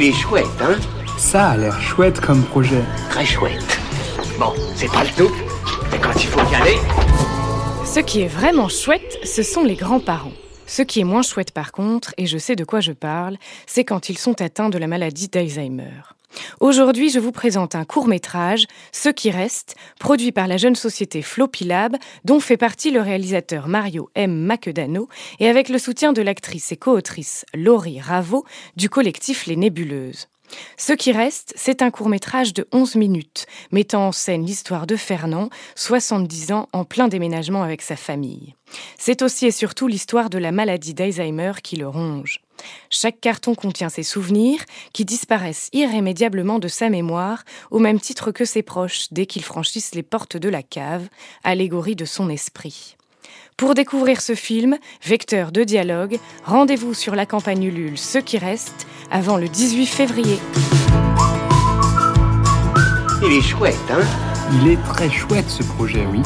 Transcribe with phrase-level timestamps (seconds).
[0.00, 0.76] Il est chouette, hein
[1.16, 2.84] Ça a l'air chouette comme projet.
[3.10, 3.80] Très chouette.
[4.38, 5.34] Bon, c'est pas le tout,
[5.90, 6.76] mais quand il faut y aller...
[7.84, 10.34] Ce qui est vraiment chouette, ce sont les grands-parents.
[10.68, 13.82] Ce qui est moins chouette par contre, et je sais de quoi je parle, c'est
[13.82, 16.14] quand ils sont atteints de la maladie d'Alzheimer.
[16.60, 21.22] Aujourd'hui, je vous présente un court métrage, Ce qui reste, produit par la jeune société
[21.22, 24.34] Flopilab, dont fait partie le réalisateur Mario M.
[24.34, 25.08] Macedano,
[25.40, 28.44] et avec le soutien de l'actrice et co-autrice Laurie Ravo
[28.76, 30.28] du collectif Les Nébuleuses.
[30.76, 34.96] Ce qui reste, c'est un court métrage de 11 minutes, mettant en scène l'histoire de
[34.96, 38.54] Fernand, 70 ans, en plein déménagement avec sa famille.
[38.98, 42.40] C'est aussi et surtout l'histoire de la maladie d'Alzheimer qui le ronge.
[42.90, 44.60] Chaque carton contient ses souvenirs
[44.92, 49.94] qui disparaissent irrémédiablement de sa mémoire, au même titre que ses proches dès qu'ils franchissent
[49.94, 51.08] les portes de la cave,
[51.44, 52.96] allégorie de son esprit.
[53.56, 58.86] Pour découvrir ce film, vecteur de dialogue, rendez-vous sur la campagne Ulule Ce qui reste
[59.10, 60.38] avant le 18 février.
[63.24, 64.06] Il est chouette, hein?
[64.52, 66.22] Il est très chouette ce projet, oui.